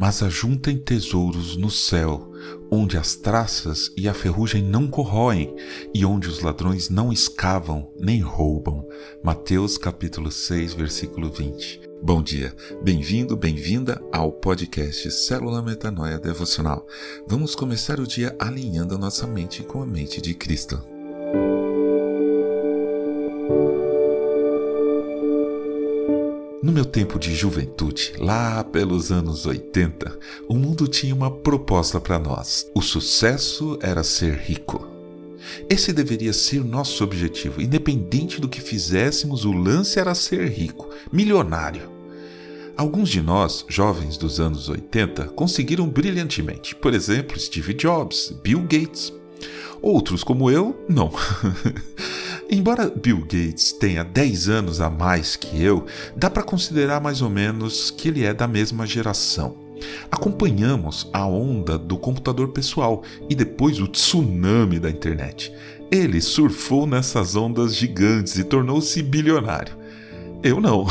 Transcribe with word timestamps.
mas 0.00 0.22
ajuntem 0.22 0.78
tesouros 0.78 1.58
no 1.58 1.70
céu, 1.70 2.32
onde 2.70 2.96
as 2.96 3.16
traças 3.16 3.92
e 3.94 4.08
a 4.08 4.14
ferrugem 4.14 4.62
não 4.62 4.88
corroem, 4.88 5.54
e 5.92 6.06
onde 6.06 6.26
os 6.26 6.40
ladrões 6.40 6.88
não 6.88 7.12
escavam 7.12 7.92
nem 8.00 8.18
roubam. 8.18 8.82
Mateus 9.22 9.76
capítulo 9.76 10.32
6, 10.32 10.72
versículo 10.72 11.30
20. 11.30 11.82
Bom 12.02 12.22
dia, 12.22 12.56
bem-vindo, 12.82 13.36
bem-vinda 13.36 14.02
ao 14.10 14.32
podcast 14.32 15.10
Célula 15.10 15.60
Metanoia 15.60 16.18
Devocional. 16.18 16.86
Vamos 17.28 17.54
começar 17.54 18.00
o 18.00 18.06
dia 18.06 18.34
alinhando 18.38 18.94
a 18.94 18.98
nossa 18.98 19.26
mente 19.26 19.62
com 19.62 19.82
a 19.82 19.86
mente 19.86 20.18
de 20.18 20.32
Cristo. 20.32 20.82
No 26.62 26.72
meu 26.72 26.84
tempo 26.84 27.18
de 27.18 27.34
juventude, 27.34 28.12
lá 28.18 28.62
pelos 28.62 29.10
anos 29.10 29.46
80, 29.46 30.18
o 30.46 30.54
mundo 30.54 30.86
tinha 30.86 31.14
uma 31.14 31.30
proposta 31.30 31.98
para 31.98 32.18
nós. 32.18 32.70
O 32.74 32.82
sucesso 32.82 33.78
era 33.80 34.04
ser 34.04 34.34
rico. 34.34 34.86
Esse 35.70 35.90
deveria 35.90 36.34
ser 36.34 36.62
nosso 36.62 37.02
objetivo. 37.02 37.62
Independente 37.62 38.38
do 38.38 38.48
que 38.48 38.60
fizéssemos, 38.60 39.46
o 39.46 39.52
lance 39.52 39.98
era 39.98 40.14
ser 40.14 40.50
rico, 40.50 40.90
milionário. 41.10 41.90
Alguns 42.76 43.08
de 43.08 43.22
nós, 43.22 43.64
jovens 43.66 44.18
dos 44.18 44.38
anos 44.38 44.68
80, 44.68 45.28
conseguiram 45.28 45.88
brilhantemente. 45.88 46.74
Por 46.74 46.92
exemplo, 46.92 47.40
Steve 47.40 47.72
Jobs, 47.72 48.34
Bill 48.42 48.60
Gates. 48.60 49.14
Outros, 49.80 50.22
como 50.22 50.50
eu, 50.50 50.78
não. 50.86 51.10
Embora 52.52 52.90
Bill 52.90 53.20
Gates 53.20 53.70
tenha 53.70 54.02
10 54.02 54.48
anos 54.48 54.80
a 54.80 54.90
mais 54.90 55.36
que 55.36 55.62
eu, 55.62 55.86
dá 56.16 56.28
para 56.28 56.42
considerar 56.42 57.00
mais 57.00 57.22
ou 57.22 57.30
menos 57.30 57.92
que 57.92 58.08
ele 58.08 58.24
é 58.24 58.34
da 58.34 58.48
mesma 58.48 58.84
geração. 58.84 59.54
Acompanhamos 60.10 61.08
a 61.12 61.24
onda 61.24 61.78
do 61.78 61.96
computador 61.96 62.48
pessoal 62.48 63.04
e 63.28 63.36
depois 63.36 63.78
o 63.78 63.86
tsunami 63.86 64.80
da 64.80 64.90
internet. 64.90 65.52
Ele 65.92 66.20
surfou 66.20 66.88
nessas 66.88 67.36
ondas 67.36 67.76
gigantes 67.76 68.36
e 68.36 68.42
tornou-se 68.42 69.00
bilionário. 69.00 69.76
Eu 70.42 70.60
não. 70.60 70.86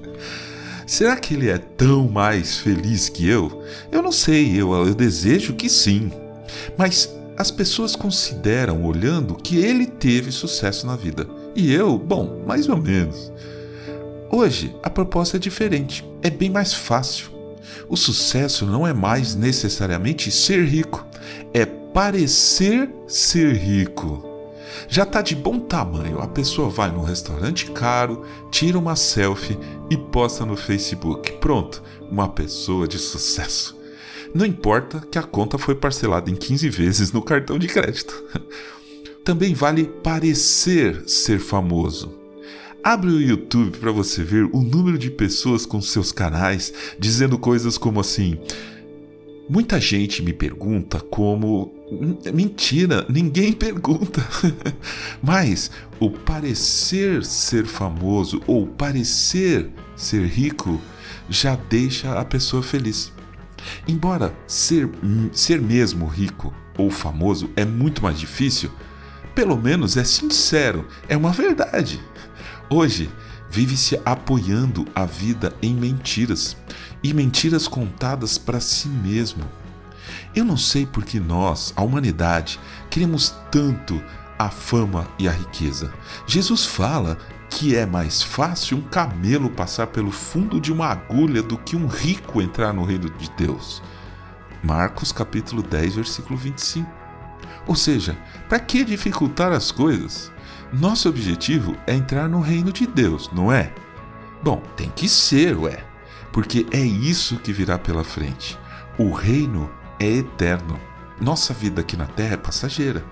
Será 0.86 1.16
que 1.16 1.34
ele 1.34 1.50
é 1.50 1.58
tão 1.58 2.08
mais 2.08 2.56
feliz 2.56 3.10
que 3.10 3.28
eu? 3.28 3.62
Eu 3.90 4.00
não 4.00 4.12
sei, 4.12 4.58
eu, 4.58 4.72
eu 4.72 4.94
desejo 4.94 5.52
que 5.52 5.68
sim. 5.68 6.10
Mas 6.78 7.14
as 7.42 7.50
pessoas 7.50 7.96
consideram 7.96 8.84
olhando 8.84 9.34
que 9.34 9.58
ele 9.58 9.84
teve 9.84 10.30
sucesso 10.30 10.86
na 10.86 10.94
vida. 10.94 11.26
E 11.56 11.72
eu, 11.72 11.98
bom, 11.98 12.44
mais 12.46 12.68
ou 12.68 12.76
menos. 12.76 13.32
Hoje 14.30 14.74
a 14.80 14.88
proposta 14.88 15.38
é 15.38 15.40
diferente, 15.40 16.08
é 16.22 16.30
bem 16.30 16.48
mais 16.48 16.72
fácil. 16.72 17.32
O 17.88 17.96
sucesso 17.96 18.64
não 18.64 18.86
é 18.86 18.92
mais 18.92 19.34
necessariamente 19.34 20.30
ser 20.30 20.64
rico, 20.64 21.04
é 21.52 21.66
parecer 21.66 22.88
ser 23.08 23.56
rico. 23.56 24.24
Já 24.88 25.02
está 25.02 25.20
de 25.20 25.34
bom 25.34 25.58
tamanho, 25.58 26.20
a 26.20 26.28
pessoa 26.28 26.70
vai 26.70 26.92
num 26.92 27.02
restaurante 27.02 27.72
caro, 27.72 28.24
tira 28.52 28.78
uma 28.78 28.94
selfie 28.94 29.58
e 29.90 29.96
posta 29.96 30.46
no 30.46 30.56
Facebook. 30.56 31.32
Pronto, 31.32 31.82
uma 32.08 32.28
pessoa 32.28 32.86
de 32.86 33.00
sucesso. 33.00 33.81
Não 34.34 34.46
importa 34.46 35.00
que 35.10 35.18
a 35.18 35.22
conta 35.22 35.58
foi 35.58 35.74
parcelada 35.74 36.30
em 36.30 36.34
15 36.34 36.68
vezes 36.70 37.12
no 37.12 37.20
cartão 37.20 37.58
de 37.58 37.66
crédito. 37.66 38.14
Também 39.24 39.54
vale 39.54 39.84
parecer 39.84 41.08
ser 41.08 41.38
famoso. 41.38 42.18
Abre 42.82 43.10
o 43.10 43.20
YouTube 43.20 43.78
para 43.78 43.92
você 43.92 44.24
ver 44.24 44.44
o 44.52 44.60
número 44.60 44.98
de 44.98 45.10
pessoas 45.10 45.64
com 45.64 45.80
seus 45.80 46.10
canais 46.10 46.72
dizendo 46.98 47.38
coisas 47.38 47.78
como 47.78 48.00
assim: 48.00 48.38
Muita 49.48 49.80
gente 49.80 50.22
me 50.22 50.32
pergunta 50.32 50.98
como. 50.98 51.72
Mentira, 52.32 53.04
ninguém 53.08 53.52
pergunta. 53.54 54.26
Mas 55.22 55.70
o 56.00 56.10
parecer 56.10 57.24
ser 57.24 57.66
famoso 57.66 58.42
ou 58.46 58.66
parecer 58.66 59.68
ser 59.94 60.26
rico 60.26 60.80
já 61.28 61.54
deixa 61.54 62.18
a 62.18 62.24
pessoa 62.24 62.62
feliz. 62.62 63.12
Embora 63.86 64.34
ser, 64.46 64.88
ser 65.32 65.60
mesmo 65.60 66.06
rico 66.06 66.54
ou 66.76 66.90
famoso 66.90 67.50
é 67.56 67.64
muito 67.64 68.02
mais 68.02 68.18
difícil, 68.18 68.70
pelo 69.34 69.56
menos 69.56 69.96
é 69.96 70.04
sincero, 70.04 70.86
é 71.08 71.16
uma 71.16 71.30
verdade. 71.32 72.00
Hoje, 72.68 73.10
vive-se 73.50 74.00
apoiando 74.04 74.86
a 74.94 75.04
vida 75.04 75.54
em 75.60 75.74
mentiras 75.74 76.56
e 77.02 77.12
mentiras 77.12 77.68
contadas 77.68 78.38
para 78.38 78.60
si 78.60 78.88
mesmo. 78.88 79.44
Eu 80.34 80.44
não 80.44 80.56
sei 80.56 80.86
por 80.86 81.04
que 81.04 81.20
nós, 81.20 81.72
a 81.76 81.82
humanidade, 81.82 82.58
queremos 82.88 83.34
tanto 83.50 84.02
a 84.44 84.50
fama 84.50 85.06
e 85.18 85.28
a 85.28 85.32
riqueza. 85.32 85.92
Jesus 86.26 86.64
fala 86.64 87.18
que 87.48 87.76
é 87.76 87.84
mais 87.84 88.22
fácil 88.22 88.78
um 88.78 88.82
camelo 88.82 89.50
passar 89.50 89.88
pelo 89.88 90.10
fundo 90.10 90.60
de 90.60 90.72
uma 90.72 90.86
agulha 90.86 91.42
do 91.42 91.58
que 91.58 91.76
um 91.76 91.86
rico 91.86 92.40
entrar 92.40 92.72
no 92.72 92.84
reino 92.84 93.10
de 93.10 93.30
Deus. 93.36 93.82
Marcos 94.62 95.12
capítulo 95.12 95.62
10, 95.62 95.96
versículo 95.96 96.36
25. 96.36 96.90
Ou 97.66 97.74
seja, 97.74 98.16
para 98.48 98.58
que 98.58 98.84
dificultar 98.84 99.52
as 99.52 99.70
coisas? 99.70 100.32
Nosso 100.72 101.08
objetivo 101.08 101.76
é 101.86 101.94
entrar 101.94 102.28
no 102.28 102.40
reino 102.40 102.72
de 102.72 102.86
Deus, 102.86 103.30
não 103.32 103.52
é? 103.52 103.72
Bom, 104.42 104.62
tem 104.76 104.88
que 104.90 105.08
ser, 105.08 105.56
ué, 105.56 105.84
porque 106.32 106.66
é 106.70 106.80
isso 106.80 107.36
que 107.36 107.52
virá 107.52 107.78
pela 107.78 108.02
frente. 108.02 108.58
O 108.98 109.12
reino 109.12 109.70
é 110.00 110.06
eterno. 110.06 110.80
Nossa 111.20 111.52
vida 111.52 111.82
aqui 111.82 111.96
na 111.96 112.06
terra 112.06 112.34
é 112.34 112.38
passageira. 112.38 113.04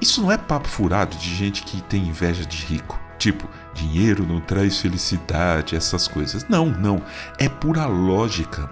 Isso 0.00 0.22
não 0.22 0.30
é 0.30 0.38
papo 0.38 0.68
furado 0.68 1.16
de 1.16 1.34
gente 1.34 1.62
que 1.62 1.82
tem 1.82 2.06
inveja 2.06 2.44
de 2.44 2.58
rico. 2.58 2.98
Tipo, 3.18 3.48
dinheiro 3.74 4.24
não 4.24 4.40
traz 4.40 4.78
felicidade, 4.78 5.74
essas 5.74 6.06
coisas. 6.06 6.46
Não, 6.48 6.66
não. 6.66 7.02
É 7.36 7.48
pura 7.48 7.84
lógica. 7.86 8.70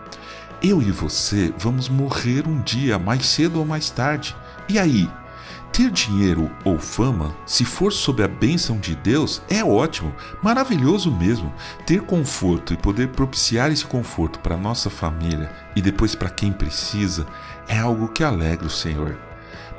Eu 0.63 0.81
e 0.81 0.91
você 0.93 1.53
vamos 1.59 1.89
morrer 1.89 2.47
um 2.47 2.61
dia, 2.63 2.99
mais 2.99 3.27
cedo 3.27 3.59
ou 3.59 3.67
mais 3.67 3.91
tarde. 3.91 4.37
E 4.69 4.79
aí? 4.79 5.11
Ter 5.73 5.91
dinheiro 5.91 6.51
ou 6.65 6.79
fama, 6.79 7.37
se 7.45 7.65
for 7.65 7.93
sob 7.93 8.23
a 8.23 8.29
bênção 8.29 8.79
de 8.79 8.95
Deus, 8.95 9.43
é 9.51 9.63
ótimo, 9.63 10.15
maravilhoso 10.43 11.11
mesmo. 11.11 11.53
Ter 11.85 12.01
conforto 12.01 12.73
e 12.73 12.79
poder 12.79 13.09
propiciar 13.09 13.71
esse 13.71 13.85
conforto 13.85 14.39
para 14.39 14.57
nossa 14.57 14.89
família 14.89 15.53
e 15.75 15.83
depois 15.83 16.15
para 16.15 16.31
quem 16.31 16.51
precisa 16.51 17.27
é 17.69 17.79
algo 17.79 18.09
que 18.09 18.25
alegra 18.25 18.67
o 18.67 18.71
Senhor 18.71 19.19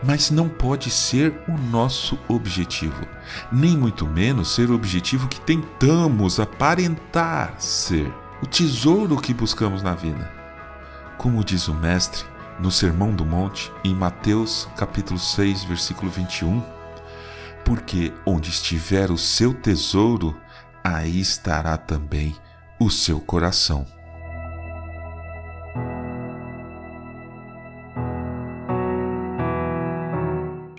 mas 0.03 0.29
não 0.29 0.47
pode 0.47 0.89
ser 0.89 1.33
o 1.47 1.57
nosso 1.69 2.17
objetivo, 2.27 3.05
nem 3.51 3.75
muito 3.75 4.05
menos 4.05 4.53
ser 4.53 4.69
o 4.69 4.75
objetivo 4.75 5.27
que 5.27 5.41
tentamos 5.41 6.39
aparentar 6.39 7.55
ser, 7.59 8.13
o 8.41 8.45
tesouro 8.45 9.17
que 9.17 9.33
buscamos 9.33 9.81
na 9.81 9.93
vida. 9.93 10.31
Como 11.17 11.43
diz 11.43 11.67
o 11.67 11.73
Mestre 11.73 12.23
no 12.59 12.71
Sermão 12.71 13.13
do 13.13 13.25
Monte, 13.25 13.71
em 13.83 13.93
Mateus 13.93 14.67
capítulo 14.77 15.19
6, 15.19 15.63
versículo 15.63 16.11
21, 16.11 16.63
porque 17.65 18.13
onde 18.25 18.49
estiver 18.49 19.11
o 19.11 19.17
seu 19.17 19.53
tesouro, 19.53 20.37
aí 20.83 21.19
estará 21.19 21.75
também 21.75 22.35
o 22.79 22.89
seu 22.89 23.19
coração. 23.19 23.96